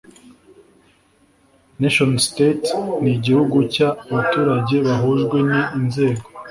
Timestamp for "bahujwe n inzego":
4.87-6.25